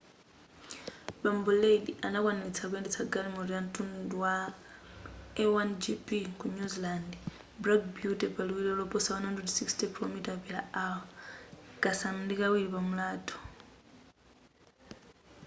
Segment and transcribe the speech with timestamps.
[1.21, 4.35] bambo reid anakwanilitsa kuyendetsa galimoto ya mtundu wa
[5.43, 6.07] a1gp
[6.39, 7.09] ku new zealand
[7.63, 10.81] black beauty pa liwiro loposa 160km/h
[11.83, 13.37] kasanu ndi kawiri pa mulatho